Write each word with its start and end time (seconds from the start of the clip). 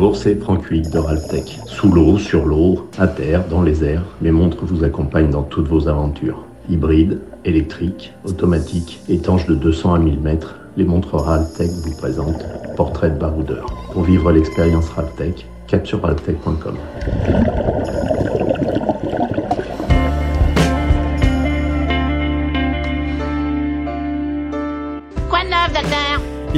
Bonjour, 0.00 0.16
c'est 0.16 0.36
Franck 0.36 0.72
de 0.72 0.96
Raltech. 0.96 1.58
Sous 1.66 1.90
l'eau, 1.90 2.18
sur 2.18 2.46
l'eau, 2.46 2.88
à 2.98 3.08
terre, 3.08 3.42
dans 3.48 3.62
les 3.62 3.82
airs, 3.82 4.04
mes 4.20 4.30
montres 4.30 4.64
vous 4.64 4.84
accompagnent 4.84 5.30
dans 5.30 5.42
toutes 5.42 5.66
vos 5.66 5.88
aventures. 5.88 6.44
Hybrides, 6.70 7.18
électriques, 7.44 8.12
automatiques, 8.24 9.00
étanches 9.08 9.46
de 9.46 9.56
200 9.56 9.94
à 9.94 9.98
1000 9.98 10.20
mètres, 10.20 10.54
les 10.76 10.84
montres 10.84 11.16
Raltech 11.16 11.70
vous 11.84 11.96
présentent 11.96 12.46
Portrait 12.76 13.10
de 13.10 13.18
baroudeur. 13.18 13.66
Pour 13.92 14.04
vivre 14.04 14.30
l'expérience 14.30 14.88
Raltech, 14.90 15.48
cap 15.66 15.84
sur 15.84 16.00
raltech.com. 16.00 16.76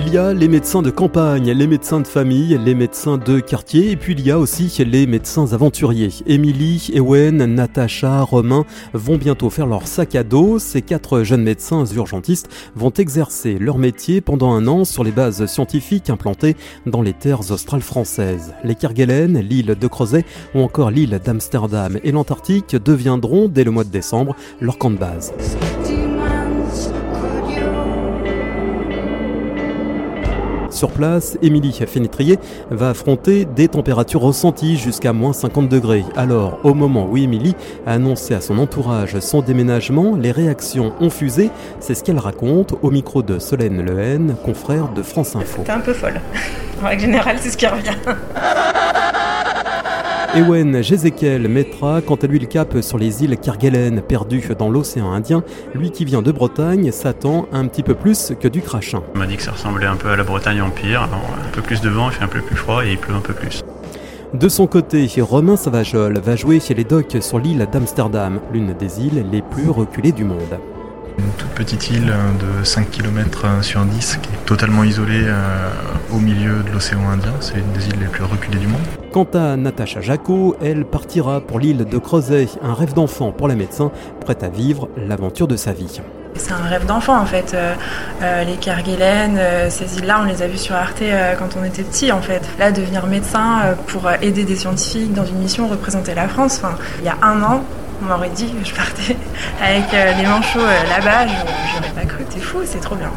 Il 0.03 0.15
y 0.15 0.17
a 0.17 0.33
les 0.33 0.49
médecins 0.49 0.81
de 0.81 0.89
campagne, 0.89 1.51
les 1.51 1.67
médecins 1.67 2.01
de 2.01 2.07
famille, 2.07 2.59
les 2.65 2.75
médecins 2.75 3.19
de 3.19 3.39
quartier, 3.39 3.91
et 3.91 3.97
puis 3.97 4.15
il 4.15 4.27
y 4.27 4.31
a 4.31 4.39
aussi 4.39 4.73
les 4.83 5.07
médecins 5.07 5.53
aventuriers. 5.53 6.09
Émilie, 6.27 6.91
Ewen, 6.95 7.45
Natacha, 7.45 8.23
Romain 8.23 8.65
vont 8.95 9.19
bientôt 9.19 9.51
faire 9.51 9.67
leur 9.67 9.87
sac 9.87 10.15
à 10.15 10.23
dos. 10.23 10.59
Ces 10.59 10.81
quatre 10.81 11.23
jeunes 11.23 11.43
médecins 11.43 11.85
urgentistes 11.85 12.49
vont 12.75 12.93
exercer 12.97 13.59
leur 13.59 13.77
métier 13.77 14.23
pendant 14.23 14.53
un 14.53 14.67
an 14.69 14.87
sur 14.87 15.05
les 15.05 15.13
bases 15.13 15.45
scientifiques 15.45 16.09
implantées 16.09 16.57
dans 16.87 17.03
les 17.03 17.13
terres 17.13 17.51
australes 17.51 17.83
françaises. 17.83 18.55
Les 18.65 18.77
Kerguelen, 18.77 19.39
l'île 19.39 19.77
de 19.79 19.87
Crozet 19.87 20.25
ou 20.55 20.63
encore 20.63 20.91
l'île 20.91 21.21
d'Amsterdam 21.23 21.99
et 22.03 22.11
l'Antarctique 22.11 22.75
deviendront 22.75 23.49
dès 23.49 23.65
le 23.65 23.71
mois 23.71 23.85
de 23.85 23.91
décembre 23.91 24.35
leur 24.63 24.79
camp 24.79 24.91
de 24.91 24.97
base. 24.97 25.35
Sur 30.81 30.93
place, 30.93 31.37
Émilie 31.43 31.79
Fénétrier 31.87 32.39
va 32.71 32.89
affronter 32.89 33.45
des 33.45 33.69
températures 33.69 34.23
ressenties 34.23 34.79
jusqu'à 34.79 35.13
moins 35.13 35.35
50 35.35 35.69
degrés. 35.69 36.07
Alors, 36.17 36.59
au 36.65 36.73
moment 36.73 37.07
où 37.07 37.19
Émilie 37.19 37.55
a 37.87 37.93
annoncé 37.93 38.33
à 38.33 38.41
son 38.41 38.57
entourage 38.57 39.21
son 39.21 39.43
déménagement, 39.43 40.17
les 40.17 40.33
réactions 40.33 40.95
ont 40.99 41.11
fusé. 41.11 41.51
C'est 41.81 41.95
ce 41.95 42.03
qu'elle 42.03 42.19
raconte 42.19 42.77
au 42.81 42.91
micro 42.91 43.23
de 43.23 43.39
Solène 43.39 43.85
Lehen, 43.85 44.37
confrère 44.43 44.89
de 44.89 45.03
France 45.03 45.37
Info. 45.37 45.65
T'es 45.67 45.73
un 45.73 45.81
peu 45.81 45.93
folle. 45.93 46.19
En 46.83 46.87
règle 46.87 47.03
générale, 47.03 47.37
c'est 47.39 47.51
ce 47.51 47.59
qui 47.59 47.67
revient. 47.67 47.91
Ewen 50.37 50.81
Jezekiel 50.81 51.49
mettra 51.49 52.01
quant 52.03 52.15
à 52.15 52.27
lui 52.29 52.39
le 52.39 52.47
cap 52.47 52.81
sur 52.83 52.99
les 52.99 53.25
îles 53.25 53.37
Kerguelen, 53.37 54.01
perdues 54.01 54.53
dans 54.57 54.71
l'océan 54.71 55.11
Indien. 55.11 55.43
Lui 55.75 55.91
qui 55.91 56.05
vient 56.05 56.23
de 56.23 56.31
Bretagne 56.31 56.93
s'attend 56.93 57.49
un 57.53 57.67
petit 57.67 57.83
peu 57.83 57.95
plus 57.95 58.33
que 58.39 58.47
du 58.47 58.63
crachin. 58.63 59.03
On 59.17 59.19
m'a 59.19 59.27
dit 59.27 59.37
que 59.37 59.43
ça 59.43 59.51
ressemblait 59.51 59.87
un 59.87 59.97
peu 59.97 60.09
à 60.09 60.17
la 60.17 60.23
Bretagne 60.23 60.63
Empire. 60.63 61.03
Alors, 61.03 61.25
un 61.45 61.51
peu 61.51 61.63
plus 61.63 61.81
de 61.81 61.89
vent, 61.89 62.11
il 62.11 62.13
fait 62.15 62.23
un 62.23 62.29
peu 62.29 62.43
plus 62.43 62.55
froid 62.55 62.85
et 62.85 62.93
il 62.93 62.99
pleut 62.99 63.15
un 63.15 63.21
peu 63.21 63.35
plus. 63.35 63.63
De 64.33 64.49
son 64.49 64.69
côté, 64.69 65.09
Romain 65.19 65.57
Savajol 65.57 66.21
va 66.21 66.37
jouer 66.37 66.61
chez 66.61 66.75
les 66.75 66.85
docks 66.85 67.17
sur 67.21 67.41
l'île 67.41 67.67
d'Amsterdam, 67.73 68.39
l'une 68.53 68.73
des 68.75 69.01
îles 69.01 69.27
les 69.33 69.43
plus 69.43 69.69
reculées 69.69 70.13
du 70.13 70.23
monde. 70.23 70.61
Une 71.21 71.33
toute 71.33 71.51
petite 71.51 71.91
île 71.91 72.07
de 72.41 72.65
5 72.65 72.91
km 72.91 73.63
sur 73.63 73.85
10 73.85 74.21
qui 74.23 74.31
est 74.31 74.47
totalement 74.47 74.85
isolée 74.85 75.25
euh, 75.27 75.71
au 76.11 76.17
milieu 76.19 76.63
de 76.63 76.71
l'océan 76.73 77.11
Indien. 77.11 77.35
C'est 77.41 77.59
une 77.59 77.71
des 77.73 77.89
îles 77.89 78.01
les 78.01 78.07
plus 78.07 78.25
reculées 78.25 78.59
du 78.59 78.67
monde. 78.67 78.81
Quant 79.13 79.27
à 79.35 79.57
Natacha 79.57 80.01
Jacot, 80.01 80.57
elle 80.63 80.87
partira 80.87 81.43
pour 81.43 81.59
l'île 81.59 81.85
de 81.85 81.99
Crozet, 81.99 82.49
un 82.63 82.73
rêve 82.73 82.95
d'enfant 82.95 83.33
pour 83.33 83.49
la 83.49 83.55
médecin, 83.55 83.91
prête 84.25 84.43
à 84.43 84.49
vivre 84.49 84.89
l'aventure 84.97 85.47
de 85.47 85.57
sa 85.57 85.73
vie. 85.73 86.01
C'est 86.37 86.53
un 86.53 86.63
rêve 86.63 86.87
d'enfant 86.87 87.21
en 87.21 87.27
fait. 87.27 87.53
Euh, 87.53 87.75
euh, 88.23 88.45
les 88.45 88.55
Kerguelen, 88.57 89.37
euh, 89.39 89.69
ces 89.69 89.99
îles-là, 89.99 90.21
on 90.23 90.25
les 90.25 90.43
a 90.43 90.47
vues 90.47 90.57
sur 90.59 90.75
Arte 90.75 91.03
euh, 91.03 91.35
quand 91.39 91.51
on 91.61 91.65
était 91.65 91.83
petit 91.83 92.13
en 92.13 92.23
fait. 92.23 92.41
Là, 92.59 92.73
devenir 92.73 93.07
médecin 93.07 93.61
euh, 93.65 93.75
pour 93.89 94.11
aider 94.23 94.45
des 94.45 94.57
scientifiques 94.57 95.13
dans 95.13 95.27
une 95.27 95.39
mission, 95.39 95.69
représenter 95.69 96.15
la 96.15 96.29
France. 96.29 96.61
Enfin, 96.63 96.77
il 97.01 97.05
y 97.05 97.09
a 97.09 97.17
un 97.23 97.43
an, 97.43 97.65
on 98.01 98.05
m'aurait 98.05 98.31
dit 98.31 98.53
que 98.53 98.65
je 98.65 98.75
partais 98.75 99.17
avec 99.63 99.93
euh, 99.95 100.13
les 100.15 100.27
manchots 100.27 100.61
euh, 100.61 100.83
là-bas. 100.89 101.27
J'aurais 101.75 101.91
pas 101.91 102.07
cru. 102.07 102.25
C'est 102.31 102.41
fou, 102.41 102.59
c'est 102.65 102.81
trop 102.81 102.97
bien. 102.97 103.13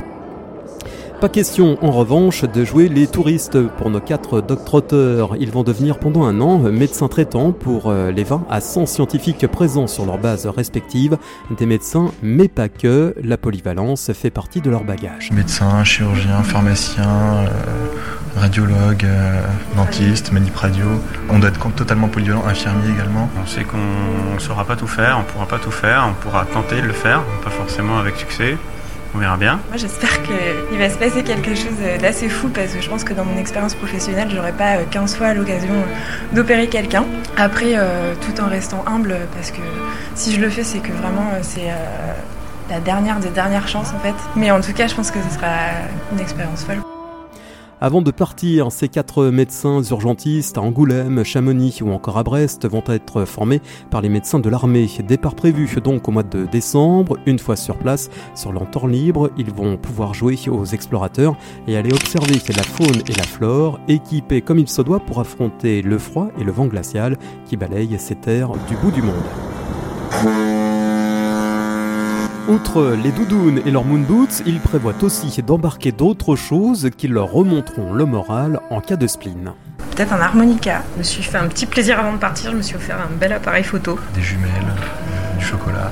Pas 1.23 1.29
question, 1.29 1.77
en 1.81 1.91
revanche, 1.91 2.43
de 2.43 2.65
jouer 2.65 2.89
les 2.89 3.07
touristes 3.07 3.57
pour 3.77 3.89
nos 3.89 4.01
quatre 4.01 4.41
doctoreurs. 4.41 5.37
Ils 5.39 5.51
vont 5.51 5.63
devenir 5.63 5.97
pendant 5.97 6.25
un 6.25 6.41
an 6.41 6.57
médecins 6.57 7.07
traitants 7.07 7.53
pour 7.53 7.89
euh, 7.89 8.11
les 8.11 8.25
20 8.25 8.45
à 8.49 8.59
100 8.59 8.87
scientifiques 8.87 9.47
présents 9.47 9.87
sur 9.87 10.05
leurs 10.05 10.17
bases 10.17 10.45
respectives. 10.47 11.17
Des 11.57 11.65
médecins, 11.65 12.11
mais 12.21 12.49
pas 12.49 12.67
que. 12.67 13.15
La 13.23 13.37
polyvalence 13.37 14.11
fait 14.11 14.31
partie 14.31 14.59
de 14.59 14.69
leur 14.69 14.83
bagage. 14.83 15.31
Médecin, 15.31 15.85
chirurgien, 15.85 16.43
pharmacien, 16.43 17.05
euh, 17.07 17.47
radiologue, 18.35 19.05
euh, 19.05 19.41
dentiste, 19.77 20.33
manip 20.33 20.53
radio. 20.57 20.87
On 21.29 21.39
doit 21.39 21.51
être 21.51 21.73
totalement 21.73 22.09
polyvalent, 22.09 22.43
infirmier 22.45 22.91
également. 22.93 23.29
On 23.41 23.47
sait 23.47 23.63
qu'on 23.63 23.77
ne 24.35 24.39
saura 24.39 24.65
pas 24.65 24.75
tout 24.75 24.87
faire, 24.87 25.21
on 25.21 25.31
pourra 25.31 25.45
pas 25.45 25.59
tout 25.59 25.71
faire, 25.71 26.05
on 26.09 26.21
pourra 26.21 26.43
tenter 26.43 26.81
de 26.81 26.87
le 26.87 26.91
faire, 26.91 27.23
pas 27.45 27.49
forcément 27.49 27.97
avec 27.97 28.17
succès. 28.17 28.57
On 29.15 29.19
verra 29.19 29.37
bien. 29.37 29.59
Moi, 29.69 29.77
j'espère 29.77 30.21
qu'il 30.23 30.77
va 30.79 30.89
se 30.89 30.97
passer 30.97 31.23
quelque 31.23 31.53
chose 31.53 31.77
d'assez 32.01 32.29
fou 32.29 32.49
parce 32.49 32.73
que 32.73 32.81
je 32.81 32.89
pense 32.89 33.03
que 33.03 33.13
dans 33.13 33.25
mon 33.25 33.37
expérience 33.37 33.75
professionnelle, 33.75 34.29
j'aurais 34.33 34.53
pas 34.53 34.77
euh, 34.77 34.83
15 34.89 35.15
fois 35.15 35.33
l'occasion 35.33 35.73
d'opérer 36.31 36.67
quelqu'un. 36.67 37.05
Après, 37.37 37.73
euh, 37.75 38.15
tout 38.15 38.41
en 38.41 38.47
restant 38.47 38.83
humble, 38.87 39.15
parce 39.35 39.51
que 39.51 39.61
si 40.15 40.33
je 40.33 40.41
le 40.41 40.49
fais, 40.49 40.63
c'est 40.63 40.79
que 40.79 40.91
vraiment 40.91 41.29
euh, 41.33 41.39
c'est 41.41 41.69
euh, 41.69 42.13
la 42.69 42.79
dernière 42.79 43.19
des 43.19 43.29
dernières 43.29 43.67
chances 43.67 43.93
en 43.93 43.99
fait. 43.99 44.15
Mais 44.35 44.49
en 44.49 44.61
tout 44.61 44.73
cas, 44.73 44.87
je 44.87 44.95
pense 44.95 45.11
que 45.11 45.19
ce 45.21 45.35
sera 45.35 45.47
une 46.11 46.19
expérience 46.19 46.63
folle. 46.63 46.92
Avant 47.85 48.01
de 48.01 48.11
partir, 48.11 48.71
ces 48.71 48.87
quatre 48.87 49.25
médecins 49.25 49.83
urgentistes 49.83 50.57
à 50.57 50.61
Angoulême, 50.61 51.25
Chamonix 51.25 51.81
ou 51.81 51.91
encore 51.91 52.17
à 52.17 52.23
Brest 52.23 52.65
vont 52.65 52.83
être 52.87 53.25
formés 53.25 53.59
par 53.91 53.99
les 53.99 54.07
médecins 54.07 54.39
de 54.39 54.49
l'armée. 54.49 54.89
Départ 55.05 55.35
prévu 55.35 55.67
donc 55.83 56.07
au 56.07 56.11
mois 56.13 56.23
de 56.23 56.45
décembre. 56.45 57.17
Une 57.25 57.39
fois 57.39 57.57
sur 57.57 57.75
place, 57.75 58.09
sur 58.35 58.53
leur 58.53 58.71
temps 58.71 58.87
libre, 58.87 59.31
ils 59.37 59.51
vont 59.51 59.75
pouvoir 59.75 60.13
jouer 60.13 60.39
aux 60.49 60.63
explorateurs 60.63 61.35
et 61.67 61.75
aller 61.75 61.91
observer 61.91 62.39
la 62.55 62.63
faune 62.63 63.03
et 63.05 63.15
la 63.17 63.23
flore, 63.23 63.81
équipés 63.89 64.39
comme 64.39 64.59
il 64.59 64.69
se 64.69 64.81
doit 64.81 65.01
pour 65.01 65.19
affronter 65.19 65.81
le 65.81 65.97
froid 65.97 66.29
et 66.39 66.45
le 66.45 66.53
vent 66.53 66.67
glacial 66.67 67.17
qui 67.47 67.57
balayent 67.57 67.99
ces 67.99 68.15
terres 68.15 68.53
du 68.69 68.77
bout 68.77 68.91
du 68.91 69.01
monde. 69.01 70.52
Outre 72.49 72.97
les 73.01 73.11
doudounes 73.11 73.61
et 73.65 73.71
leurs 73.71 73.85
moon 73.85 73.99
boots, 73.99 74.43
ils 74.45 74.59
prévoient 74.59 75.01
aussi 75.01 75.41
d'embarquer 75.41 75.93
d'autres 75.93 76.35
choses 76.35 76.89
qui 76.97 77.07
leur 77.07 77.31
remonteront 77.31 77.93
le 77.93 78.05
moral 78.05 78.59
en 78.69 78.81
cas 78.81 78.97
de 78.97 79.07
spleen. 79.07 79.53
Peut-être 79.95 80.11
un 80.11 80.19
harmonica. 80.19 80.83
Je 80.95 80.99
me 80.99 81.03
suis 81.03 81.23
fait 81.23 81.37
un 81.37 81.47
petit 81.47 81.65
plaisir 81.65 81.99
avant 81.99 82.11
de 82.11 82.17
partir. 82.17 82.51
Je 82.51 82.57
me 82.57 82.61
suis 82.61 82.75
offert 82.75 82.97
un 82.99 83.15
bel 83.15 83.31
appareil 83.31 83.63
photo. 83.63 83.97
Des 84.13 84.21
jumelles, 84.21 84.51
euh, 84.51 85.39
du 85.39 85.45
chocolat. 85.45 85.91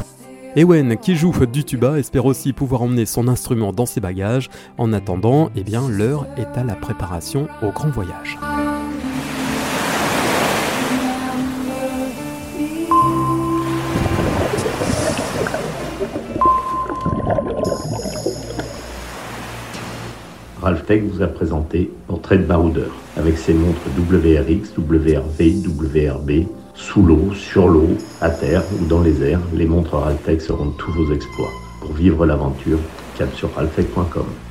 Ewen, 0.58 0.98
qui 0.98 1.16
joue 1.16 1.34
du 1.46 1.64
tuba, 1.64 1.98
espère 1.98 2.26
aussi 2.26 2.52
pouvoir 2.52 2.82
emmener 2.82 3.06
son 3.06 3.30
instrument 3.30 3.72
dans 3.72 3.86
ses 3.86 4.02
bagages. 4.02 4.50
En 4.78 4.92
attendant, 4.92 5.52
eh 5.56 5.64
bien, 5.64 5.88
l'heure 5.88 6.28
est 6.36 6.60
à 6.60 6.66
la 6.66 6.76
préparation 6.76 7.48
au 7.62 7.72
grand 7.72 7.92
voyage. 7.92 8.38
Ralphtech 20.62 21.04
vous 21.04 21.24
a 21.24 21.28
présenté 21.28 21.90
Portrait 22.08 22.38
de 22.38 22.44
baroudeur 22.44 22.92
avec 23.18 23.38
ses 23.38 23.54
montres 23.54 23.82
WRX, 23.98 24.78
WRV, 24.78 25.66
WRB, 25.66 26.46
sous 26.76 27.02
l'eau, 27.02 27.34
sur 27.34 27.68
l'eau, 27.68 27.90
à 28.22 28.30
terre 28.30 28.64
ou 28.80 28.86
dans 28.86 29.02
les 29.02 29.24
airs. 29.24 29.42
Les 29.56 29.66
montres 29.66 29.96
Ralphtech 29.96 30.42
seront 30.42 30.70
tous 30.78 30.92
vos 30.92 31.12
exploits. 31.12 31.52
Pour 31.82 31.94
vivre 31.94 32.28
l'aventure, 32.28 32.80
cap 33.18 33.34
sur 33.34 33.52
ralphtech.com. 33.56 34.51